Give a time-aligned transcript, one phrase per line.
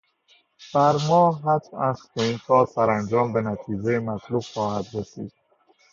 [0.73, 5.31] بر ما حتم است که این کار سرانجام به نتیجهٔ مطلوب خواهد رسید.